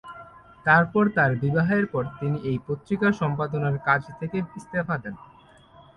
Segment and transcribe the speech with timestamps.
[0.65, 5.15] তারপর তাঁর বিবাহের পর তিনি এই পত্রিকা সম্পাদনার কাজ থেকে ইস্তফা দেন।